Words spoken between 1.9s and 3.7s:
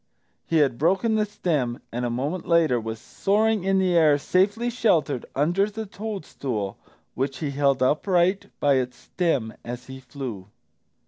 and a moment later was soaring